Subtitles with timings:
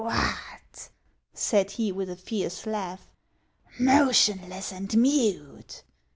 [0.03, 0.89] "What!"
[1.35, 3.11] said he, with a fierce laugh,"
[3.79, 5.83] motionless and mute.